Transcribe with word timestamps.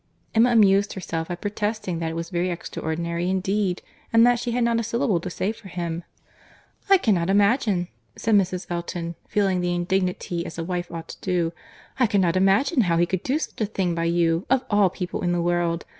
Emma 0.33 0.49
amused 0.51 0.93
herself 0.93 1.27
by 1.27 1.35
protesting 1.35 1.99
that 1.99 2.09
it 2.09 2.15
was 2.15 2.31
very 2.31 2.49
extraordinary, 2.49 3.29
indeed, 3.29 3.83
and 4.11 4.25
that 4.25 4.39
she 4.39 4.49
had 4.49 4.63
not 4.63 4.79
a 4.79 4.83
syllable 4.83 5.19
to 5.19 5.29
say 5.29 5.51
for 5.51 5.67
him. 5.67 6.03
"I 6.89 6.97
cannot 6.97 7.29
imagine," 7.29 7.87
said 8.15 8.33
Mrs. 8.33 8.65
Elton, 8.71 9.13
(feeling 9.27 9.61
the 9.61 9.75
indignity 9.75 10.43
as 10.43 10.57
a 10.57 10.63
wife 10.63 10.91
ought 10.91 11.09
to 11.09 11.21
do,) 11.21 11.53
"I 11.99 12.07
cannot 12.07 12.35
imagine 12.35 12.81
how 12.81 12.97
he 12.97 13.05
could 13.05 13.21
do 13.21 13.37
such 13.37 13.61
a 13.61 13.67
thing 13.67 13.93
by 13.93 14.05
you, 14.05 14.47
of 14.49 14.65
all 14.71 14.89
people 14.89 15.21
in 15.21 15.33
the 15.33 15.39
world! 15.41 15.85